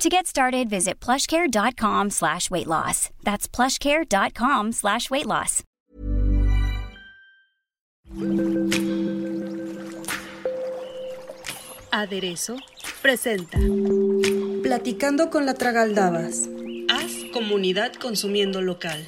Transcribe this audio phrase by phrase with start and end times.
[0.00, 3.10] To get started, visit plushcare.com slash weight loss.
[3.22, 5.62] That's plushcare.com slash weight loss.
[11.92, 12.56] Aderezo
[13.02, 13.58] presenta
[14.62, 16.48] Platicando con la Tragaldabas.
[16.88, 19.06] Haz comunidad consumiendo local.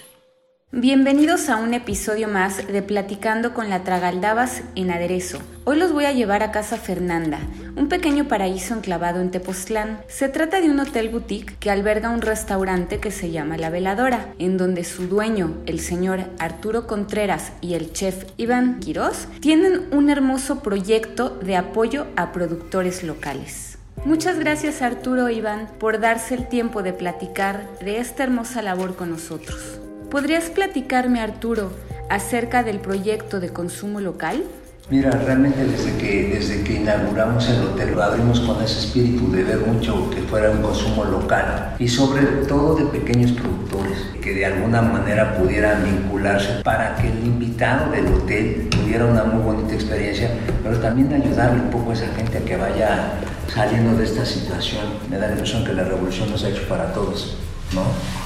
[0.74, 5.38] Bienvenidos a un episodio más de Platicando con la Tragaldabas en Aderezo.
[5.64, 7.40] Hoy los voy a llevar a Casa Fernanda,
[7.76, 10.00] un pequeño paraíso enclavado en Tepoztlán.
[10.08, 14.32] Se trata de un hotel boutique que alberga un restaurante que se llama La Veladora,
[14.38, 20.08] en donde su dueño, el señor Arturo Contreras y el chef Iván Quirós, tienen un
[20.08, 23.76] hermoso proyecto de apoyo a productores locales.
[24.06, 28.96] Muchas gracias Arturo e Iván por darse el tiempo de platicar de esta hermosa labor
[28.96, 29.81] con nosotros.
[30.12, 31.72] ¿Podrías platicarme, Arturo,
[32.10, 34.44] acerca del proyecto de consumo local?
[34.90, 39.42] Mira, realmente desde que, desde que inauguramos el hotel lo abrimos con ese espíritu de
[39.42, 44.44] ver mucho que fuera un consumo local y sobre todo de pequeños productores que de
[44.44, 50.30] alguna manera pudieran vincularse para que el invitado del hotel tuviera una muy bonita experiencia,
[50.62, 53.14] pero también ayudarle un poco a esa gente a que vaya
[53.48, 54.84] saliendo de esta situación.
[55.08, 57.38] Me da la impresión que la revolución nos ha hecho para todos.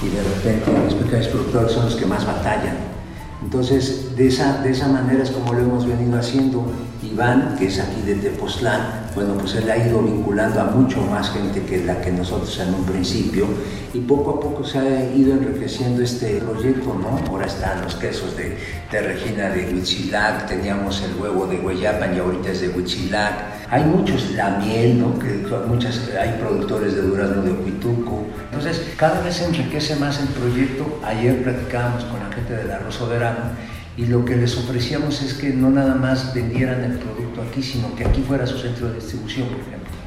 [0.01, 2.77] Y de repente los pequeños productores son los que más batallan.
[3.41, 6.65] Entonces, de esa, de esa manera es como lo hemos venido haciendo.
[7.03, 8.81] Iván, que es aquí de Tepoztlán,
[9.15, 12.73] bueno, pues él ha ido vinculando a mucho más gente que la que nosotros en
[12.73, 13.47] un principio
[13.93, 17.19] y poco a poco se ha ido enriqueciendo este proyecto, ¿no?
[17.29, 18.57] Ahora están los quesos de,
[18.91, 23.83] de Regina de Huitzilac, teníamos el huevo de Hueyapan y ahorita es de Huitzilac hay
[23.83, 25.19] muchos, la miel, ¿no?
[25.19, 28.25] que muchas, hay productores de durazno de Huituco.
[28.45, 31.01] Entonces, cada vez se enriquece más el proyecto.
[31.03, 33.51] Ayer platicábamos con la gente del arroz soberano
[33.97, 37.93] y lo que les ofrecíamos es que no nada más vendieran el producto aquí, sino
[37.95, 39.97] que aquí fuera su centro de distribución, por ejemplo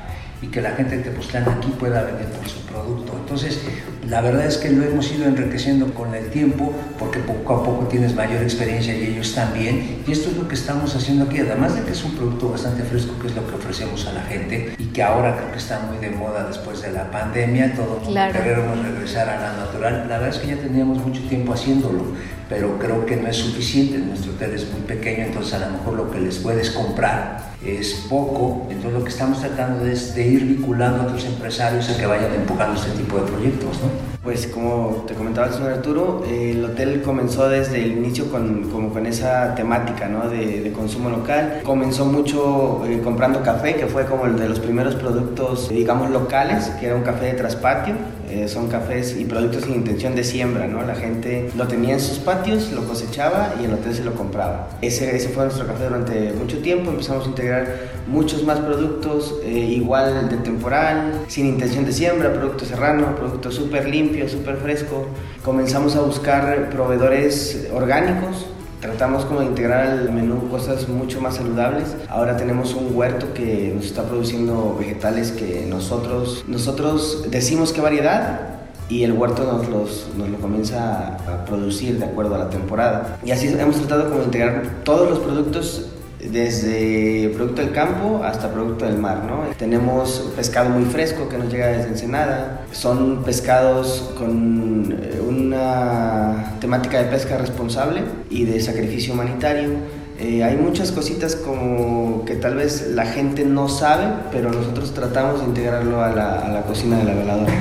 [0.43, 3.13] y que la gente de Tepoztlán aquí pueda vender por su producto.
[3.21, 3.61] Entonces,
[4.09, 7.87] la verdad es que lo hemos ido enriqueciendo con el tiempo porque poco a poco
[7.89, 10.03] tienes mayor experiencia y ellos también.
[10.07, 12.83] Y esto es lo que estamos haciendo aquí, además de que es un producto bastante
[12.85, 15.81] fresco, que es lo que ofrecemos a la gente y que ahora creo que está
[15.81, 18.33] muy de moda después de la pandemia, todo claro.
[18.33, 20.07] queremos regresar a la natural.
[20.09, 22.15] La verdad es que ya teníamos mucho tiempo haciéndolo,
[22.51, 23.97] pero creo que no es suficiente.
[23.97, 28.07] Nuestro hotel es muy pequeño, entonces a lo mejor lo que les puedes comprar es
[28.09, 32.07] poco, entonces lo que estamos tratando es de ir vinculando a otros empresarios a que
[32.07, 33.77] vayan empujando este tipo de proyectos.
[33.83, 34.11] ¿no?
[34.23, 38.93] Pues como te comentaba el señor Arturo, el hotel comenzó desde el inicio con, como
[38.93, 40.29] con esa temática ¿no?
[40.29, 41.61] de, de, consumo local.
[41.63, 46.67] Comenzó mucho eh, comprando café, que fue como el de los primeros productos, digamos, locales,
[46.81, 47.95] que era un café de traspatio.
[48.31, 50.83] Eh, son cafés y productos sin intención de siembra, ¿no?
[50.83, 54.69] La gente lo tenía en sus patios, lo cosechaba y el hotel se lo compraba.
[54.83, 56.91] Ese, ese fue nuestro café durante mucho tiempo.
[56.91, 57.67] Empezamos a integrar
[58.07, 63.89] muchos más productos, eh, igual de temporal, sin intención de siembra, producto serrano, producto súper
[63.89, 65.09] limpio, súper fresco.
[65.45, 68.47] Comenzamos a buscar proveedores orgánicos,
[68.81, 71.97] tratamos como de integrar al menú cosas mucho más saludables.
[72.09, 78.51] Ahora tenemos un huerto que nos está produciendo vegetales que nosotros, nosotros decimos qué variedad,
[78.89, 83.19] y el huerto nos, los, nos lo comienza a producir de acuerdo a la temporada.
[83.25, 85.87] Y así hemos tratado como de integrar todos los productos
[86.29, 89.45] desde producto del campo hasta producto del mar, ¿no?
[89.57, 97.03] Tenemos pescado muy fresco que nos llega desde Ensenada, son pescados con eh, una temática
[97.03, 99.71] de pesca responsable y de sacrificio humanitario.
[100.19, 105.41] Eh, hay muchas cositas como que tal vez la gente no sabe, pero nosotros tratamos
[105.41, 107.53] de integrarlo a la, a la cocina de la veladora.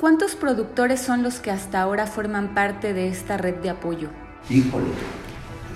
[0.00, 4.08] ¿Cuántos productores son los que hasta ahora forman parte de esta red de apoyo?
[4.50, 4.86] Híjole,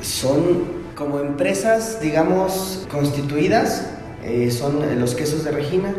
[0.03, 3.87] son como empresas, digamos, constituidas,
[4.25, 5.95] eh, son los quesos de Regina,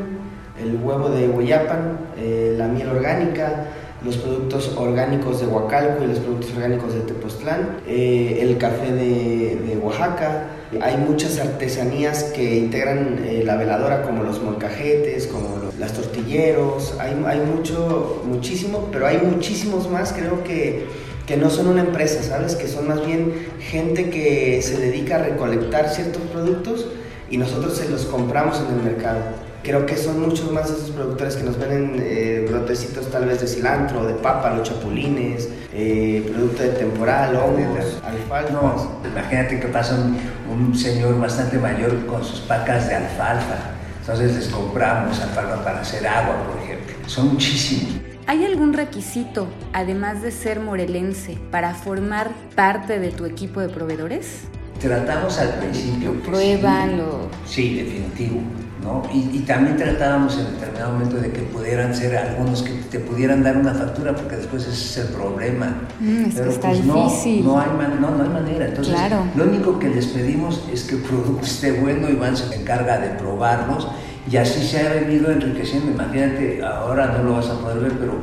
[0.62, 3.68] el huevo de Hueyapan, eh, la miel orgánica,
[4.04, 9.80] los productos orgánicos de Huacalco y los productos orgánicos de Tepoztlán, eh, el café de,
[9.82, 10.48] Oaxaca.
[10.82, 16.96] Hay muchas artesanías que integran la veladora, como los molcajetes, como los, las tortilleros.
[17.00, 20.12] Hay, hay mucho, muchísimo, pero hay muchísimos más.
[20.12, 20.86] Creo que
[21.30, 22.56] que no son una empresa, ¿sabes?
[22.56, 26.88] Que son más bien gente que se dedica a recolectar ciertos productos
[27.30, 29.20] y nosotros se los compramos en el mercado.
[29.62, 33.48] Creo que son muchos más esos productores que nos venden eh, brotecitos tal vez de
[33.48, 38.52] cilantro, de papa, los chapulines, eh, producto de temporal, hongos, alfalfa.
[38.52, 40.18] No, imagínate que pasa un,
[40.52, 43.76] un señor bastante mayor con sus pacas de alfalfa.
[44.00, 46.96] Entonces les compramos alfalfa para hacer agua, por ejemplo.
[47.06, 48.09] Son muchísimos.
[48.30, 54.42] ¿Hay algún requisito, además de ser morelense, para formar parte de tu equipo de proveedores?
[54.80, 56.14] Tratamos al principio.
[56.14, 57.22] que Pruébalo.
[57.48, 58.42] Sí, sí, definitivo.
[58.84, 59.02] ¿no?
[59.12, 63.42] Y, y también tratábamos en determinado momento de que pudieran ser algunos que te pudieran
[63.42, 64.72] dar una factura, porque después ese
[65.02, 65.82] es el problema.
[66.00, 67.46] Mm, es que Pero está pues no, difícil.
[67.46, 68.68] no hay, man- no, no hay manera.
[68.68, 69.24] Entonces, Claro.
[69.36, 72.08] lo único que les pedimos es que el producto esté bueno.
[72.08, 73.88] Iván se encarga de probarlos
[74.32, 75.92] y así se ha venido enriqueciendo.
[75.92, 78.20] Imagínate, ahora no lo vas a poder ver, pero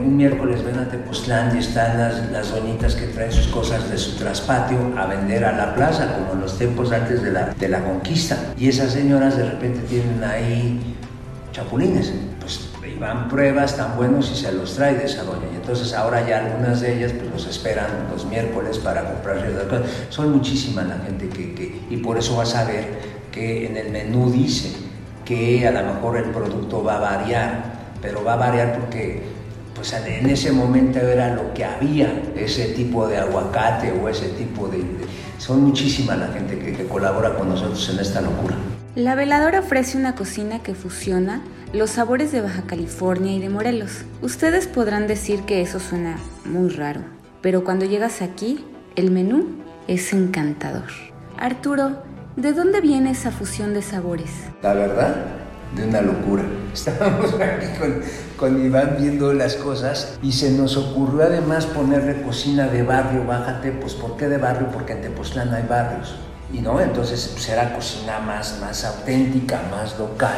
[0.00, 3.98] un miércoles ven a Tepoztlán y están las, las doñitas que traen sus cosas de
[3.98, 7.68] su traspatio a vender a la plaza, como en los tiempos antes de la, de
[7.68, 8.36] la conquista.
[8.56, 10.94] Y esas señoras de repente tienen ahí
[11.52, 12.12] chapulines.
[12.40, 15.46] Pues Iván prueba, están buenos y se los trae de esa doña.
[15.52, 19.64] Y entonces ahora ya algunas de ellas pues los esperan los miércoles para comprar ciertas
[19.64, 19.86] cosas.
[20.08, 22.86] Son muchísimas la gente que, que- y por eso vas a ver
[23.30, 24.72] que en el menú dice
[25.32, 27.62] que a lo mejor el producto va a variar,
[28.00, 29.22] pero va a variar porque
[29.74, 34.68] pues en ese momento era lo que había, ese tipo de aguacate o ese tipo
[34.68, 34.84] de...
[35.38, 38.56] son muchísimas la gente que, que colabora con nosotros en esta locura.
[38.94, 41.42] La veladora ofrece una cocina que fusiona
[41.72, 44.04] los sabores de Baja California y de Morelos.
[44.20, 47.00] Ustedes podrán decir que eso suena muy raro,
[47.40, 48.64] pero cuando llegas aquí,
[48.94, 49.46] el menú
[49.88, 50.90] es encantador.
[51.38, 54.30] Arturo, ¿de dónde viene esa fusión de sabores?
[54.62, 55.14] La verdad,
[55.76, 56.44] de una locura.
[56.72, 58.02] Estábamos aquí con,
[58.36, 63.72] con Iván viendo las cosas y se nos ocurrió además ponerle cocina de barrio, bájate,
[63.72, 64.68] pues ¿por qué de barrio?
[64.72, 66.16] Porque en Tepoztlán hay barrios.
[66.52, 70.36] Y no, entonces pues, era cocina más, más auténtica, más local.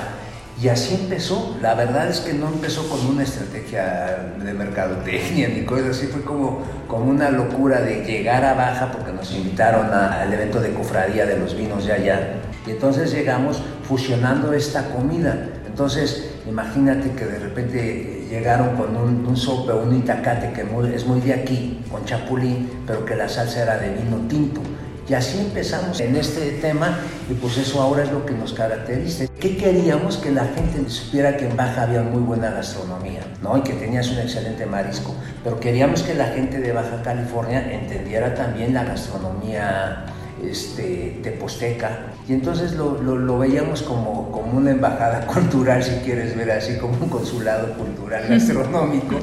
[0.63, 1.57] Y así empezó.
[1.61, 6.07] La verdad es que no empezó con una estrategia de mercadotecnia ni cosas así.
[6.07, 10.73] Fue como, como una locura de llegar a Baja porque nos invitaron al evento de
[10.73, 12.35] cofradía de los vinos de allá.
[12.67, 15.49] Y entonces llegamos fusionando esta comida.
[15.67, 20.63] Entonces, imagínate que de repente llegaron con un, un sope o un itacate que
[20.95, 24.61] es muy de aquí, con chapulín, pero que la salsa era de vino tinto.
[25.09, 26.99] Y así empezamos en este tema
[27.31, 29.27] y pues eso ahora es lo que nos caracteriza.
[29.39, 30.17] ¿Qué queríamos?
[30.17, 33.59] Que la gente supiera que en Baja había muy buena gastronomía, ¿no?
[33.59, 35.15] Y que tenías un excelente marisco.
[35.43, 40.07] Pero queríamos que la gente de Baja California entendiera también la gastronomía
[40.43, 41.99] este, teposteca.
[42.29, 46.77] Y entonces lo, lo- lo veíamos como, como una embajada cultural, si quieres ver así,
[46.79, 49.17] como un consulado cultural gastronómico.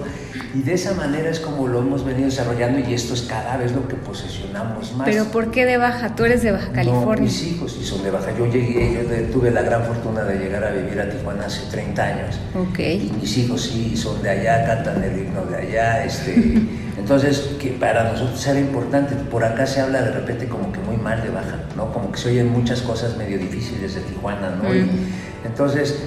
[0.54, 3.72] Y de esa manera es como lo hemos venido desarrollando y esto es cada vez
[3.74, 5.08] lo que posesionamos más.
[5.08, 6.16] Pero ¿por qué de Baja?
[6.16, 7.24] Tú eres de Baja No, California.
[7.26, 8.32] mis hijos sí son de Baja.
[8.38, 12.04] Yo llegué, yo tuve la gran fortuna de llegar a vivir a Tijuana hace 30
[12.04, 12.40] años.
[12.56, 12.80] Ok.
[12.80, 16.04] Y mis hijos sí son de allá, cantan el himno de allá.
[16.06, 16.34] Este,
[16.98, 19.16] entonces, que para nosotros era importante.
[19.16, 21.92] Por acá se habla de repente como que muy mal de Baja, ¿no?
[21.92, 24.74] Como que se oyen muchas cosas medio difíciles de Tijuana, ¿no?
[24.74, 24.90] Y
[25.46, 26.04] entonces,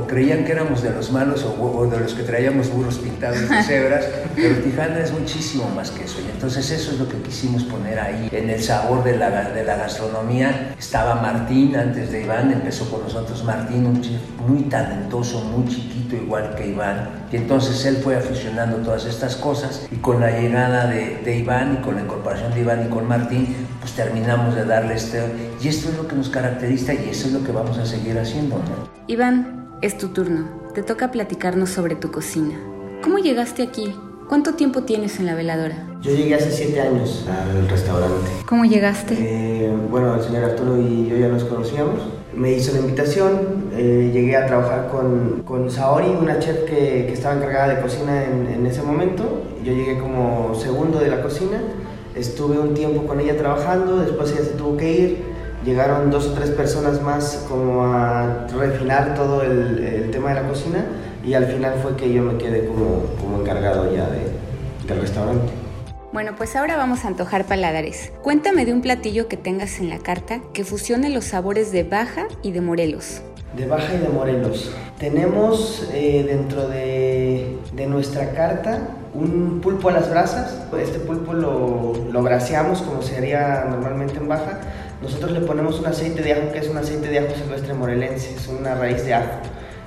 [0.00, 3.48] o, creían que éramos de los malos o, o de los que traíamos burros pintados
[3.48, 4.06] de cebras,
[4.36, 6.18] pero Tijuana es muchísimo más que eso.
[6.26, 9.64] Y entonces eso es lo que quisimos poner ahí, en el sabor de la, de
[9.64, 10.74] la gastronomía.
[10.78, 16.16] Estaba Martín antes de Iván, empezó con nosotros Martín, un chef muy talentoso, muy chiquito,
[16.16, 17.26] igual que Iván.
[17.32, 21.78] Y entonces él fue aficionando todas estas cosas y con la llegada de, de Iván
[21.78, 25.22] y con la incorporación de Iván y con Martín, pues terminamos de darle este...
[25.62, 28.18] Y esto es lo que nos caracteriza y eso es lo que vamos a seguir
[28.18, 28.90] haciendo, ¿no?
[29.06, 30.46] Iván, es tu turno.
[30.74, 32.54] Te toca platicarnos sobre tu cocina.
[33.02, 33.94] ¿Cómo llegaste aquí?
[34.28, 35.86] ¿Cuánto tiempo tienes en la veladora?
[36.02, 38.30] Yo llegué hace siete años al restaurante.
[38.46, 39.16] ¿Cómo llegaste?
[39.18, 42.00] Eh, bueno, el señor Arturo y yo ya nos conocíamos.
[42.34, 47.12] Me hizo la invitación, eh, llegué a trabajar con, con Saori, una chef que, que
[47.12, 49.42] estaba encargada de cocina en, en ese momento.
[49.64, 51.60] Yo llegué como segundo de la cocina,
[52.14, 55.29] estuve un tiempo con ella trabajando, después ella se tuvo que ir.
[55.64, 60.48] Llegaron dos o tres personas más como a refinar todo el, el tema de la
[60.48, 60.86] cocina
[61.22, 64.22] y al final fue que yo me quedé como, como encargado ya de,
[64.88, 65.52] del restaurante.
[66.12, 68.10] Bueno, pues ahora vamos a antojar paladares.
[68.22, 72.26] Cuéntame de un platillo que tengas en la carta que fusione los sabores de Baja
[72.42, 73.20] y de Morelos.
[73.56, 74.72] De Baja y de Morelos.
[74.98, 80.58] Tenemos eh, dentro de, de nuestra carta un pulpo a las brasas.
[80.80, 84.60] Este pulpo lo, lo braseamos como se haría normalmente en Baja.
[85.02, 88.34] Nosotros le ponemos un aceite de ajo que es un aceite de ajo silvestre morelense,
[88.34, 89.30] es una raíz de ajo.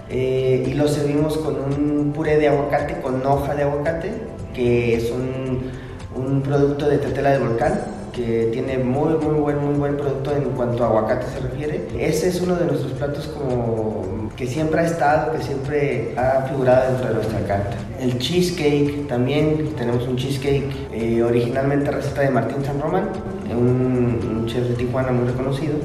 [0.09, 4.11] Eh, y lo servimos con un puré de aguacate, con hoja de aguacate,
[4.53, 5.71] que es un,
[6.15, 7.79] un producto de tetela de volcán.
[8.13, 11.87] que tiene muy, muy buen, muy buen producto en cuanto a aguacate se refiere.
[11.97, 16.91] Ese es uno de nuestros platos como que siempre ha estado, que siempre ha figurado
[16.91, 17.75] dentro de nuestra carta.
[17.99, 23.09] El cheesecake también, tenemos un cheesecake eh, originalmente receta de Martín San Román,
[23.55, 25.75] un, un chef de Tijuana muy reconocido.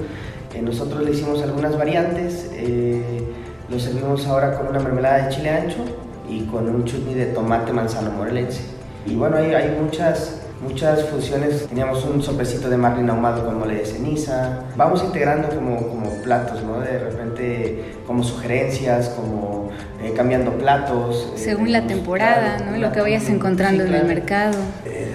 [0.54, 3.22] Eh, nosotros le hicimos algunas variantes, eh,
[3.68, 5.84] lo servimos ahora con una mermelada de chile ancho
[6.28, 8.62] y con un chutney de tomate manzano morelense.
[9.06, 11.66] Y bueno, hay, hay muchas, muchas fusiones.
[11.66, 14.64] Teníamos un sopecito de marlin ahumado con mole de ceniza.
[14.76, 16.80] Vamos integrando como, como platos, ¿no?
[16.80, 19.70] De repente como sugerencias, como
[20.02, 21.32] eh, cambiando platos.
[21.36, 22.76] Según la temporada, ¿no?
[22.78, 24.58] Lo que vayas encontrando en el mercado.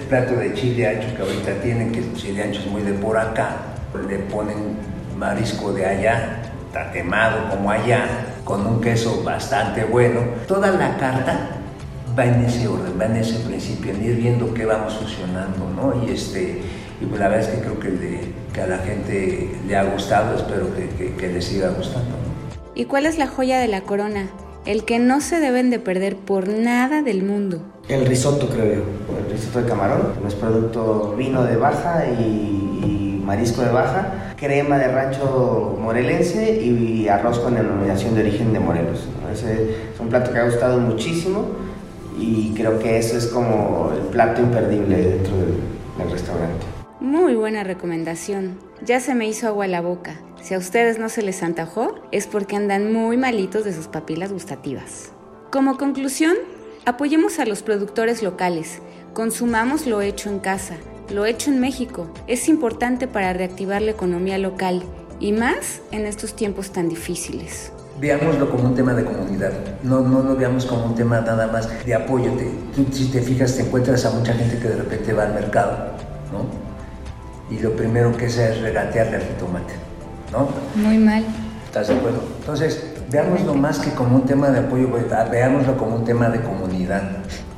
[0.08, 3.16] Plato de chile ancho que ahorita tienen, que el chile ancho es muy de por
[3.16, 3.56] acá,
[4.08, 4.76] le ponen
[5.16, 6.42] marisco de allá,
[6.72, 8.06] tatemado como allá,
[8.44, 10.20] con un queso bastante bueno.
[10.46, 11.50] Toda la carta
[12.16, 16.04] va en ese orden, va en ese principio, en ir viendo qué vamos fusionando, ¿no?
[16.06, 16.60] Y, este,
[17.00, 18.20] y pues la verdad es que creo que, de,
[18.52, 22.10] que a la gente le ha gustado, espero que, que, que le siga gustando.
[22.10, 22.72] ¿no?
[22.74, 24.28] ¿Y cuál es la joya de la corona?
[24.66, 27.73] El que no se deben de perder por nada del mundo.
[27.88, 28.82] El risotto, creo yo.
[29.18, 30.14] El risotto de camarón.
[30.26, 37.38] Es producto vino de baja y, marisco de baja, crema de rancho morelense y arroz
[37.38, 39.08] con denominación de origen de Morelos.
[39.32, 39.44] Es
[39.98, 41.46] un plato que ha gustado muchísimo
[42.18, 45.54] y creo que eso es como el plato imperdible dentro del,
[45.98, 46.66] del restaurante.
[47.00, 48.58] Muy buena recomendación.
[48.84, 50.20] Ya se me hizo agua la boca.
[50.42, 54.32] Si a ustedes no se les antojó, es porque andan muy malitos de sus papilas
[54.32, 55.12] gustativas.
[55.50, 56.34] Como conclusión,
[56.86, 58.80] apoyemos a los productores locales,
[59.14, 60.76] consumamos lo hecho en casa,
[61.12, 62.08] lo hecho en México.
[62.26, 64.82] Es importante para reactivar la economía local
[65.20, 67.72] y más en estos tiempos tan difíciles.
[68.00, 71.68] Veámoslo como un tema de comunidad, no, no lo veamos como un tema nada más
[71.86, 72.32] de apoyo.
[72.32, 75.34] Te, tú, si te fijas, te encuentras a mucha gente que de repente va al
[75.34, 75.92] mercado,
[76.32, 77.54] ¿no?
[77.54, 79.74] Y lo primero que hace es regatearle al jitomate,
[80.32, 80.48] ¿no?
[80.74, 81.24] Muy mal.
[81.66, 82.22] ¿Estás de acuerdo?
[82.40, 84.88] Entonces, veámoslo más que como un tema de apoyo,
[85.30, 87.02] veámoslo como un tema de comunidad,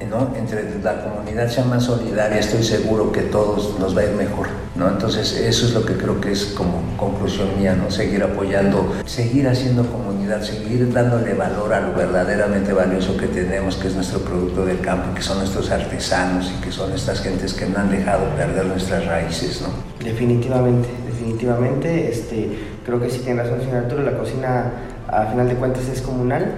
[0.07, 0.37] ¿no?
[0.37, 4.49] Entre la comunidad sea más solidaria, estoy seguro que todos nos va a ir mejor,
[4.75, 4.87] ¿no?
[4.87, 7.91] Entonces, eso es lo que creo que es como conclusión mía, ¿no?
[7.91, 13.89] Seguir apoyando, seguir haciendo comunidad, seguir dándole valor a lo verdaderamente valioso que tenemos, que
[13.89, 17.65] es nuestro producto del campo, que son nuestros artesanos y que son estas gentes que
[17.65, 19.69] no han dejado perder nuestras raíces, ¿no?
[20.05, 24.73] Definitivamente, definitivamente, este, creo que sí tiene razón, señor Arturo, la cocina
[25.09, 26.55] a final de cuentas es comunal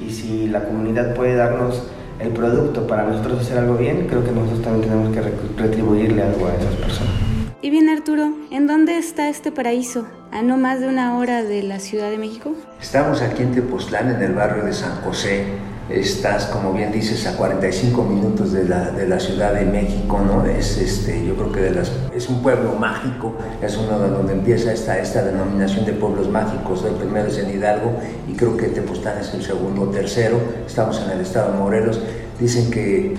[0.00, 1.82] y si la comunidad puede darnos
[2.18, 6.46] el producto para nosotros hacer algo bien, creo que nosotros también tenemos que retribuirle algo
[6.46, 7.12] a esas personas.
[7.60, 10.06] Y bien Arturo, ¿en dónde está este paraíso?
[10.32, 12.54] ¿A no más de una hora de la Ciudad de México?
[12.80, 15.44] Estamos aquí en Tepoztlán, en el barrio de San José.
[15.90, 20.46] Estás, como bien dices, a 45 minutos de la, de la Ciudad de México, ¿no?
[20.46, 24.32] Es, este, yo creo que de las, es un pueblo mágico, es uno de donde
[24.32, 26.84] empieza esta, esta denominación de pueblos mágicos.
[26.84, 27.92] El primero es en Hidalgo
[28.28, 30.38] y creo que Tepoztlán es el segundo o tercero.
[30.66, 32.00] Estamos en el estado de Morelos.
[32.38, 33.14] Dicen que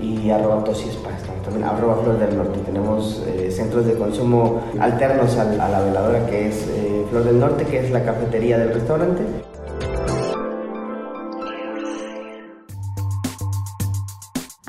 [0.00, 1.10] y arroba Tosispa.
[1.44, 2.58] También arroba Flor del Norte.
[2.60, 7.38] Tenemos eh, centros de consumo alternos a, a La Veladora, que es eh, Flor del
[7.38, 9.22] Norte, que es la cafetería del restaurante.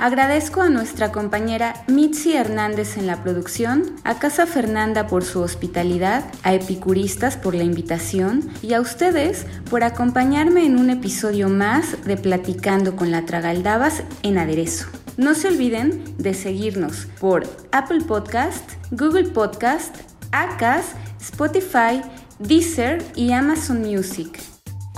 [0.02, 6.24] Agradezco a nuestra compañera Mitzi Hernández en la producción, a Casa Fernanda por su hospitalidad,
[6.42, 12.18] a Epicuristas por la invitación y a ustedes por acompañarme en un episodio más de
[12.18, 14.88] Platicando con la Tragaldabas en aderezo.
[15.18, 19.98] No se olviden de seguirnos por Apple Podcast, Google Podcast,
[20.32, 22.02] Acas, Spotify,
[22.40, 24.51] Deezer y Amazon Music.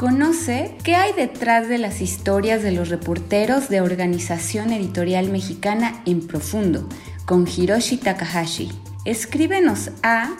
[0.03, 6.27] Conoce qué hay detrás de las historias de los reporteros de Organización Editorial Mexicana en
[6.27, 6.89] Profundo
[7.25, 8.69] con Hiroshi Takahashi.
[9.05, 10.35] Escríbenos a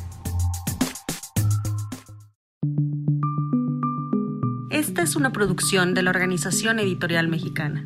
[4.69, 7.85] Esta es una producción de la Organización Editorial Mexicana.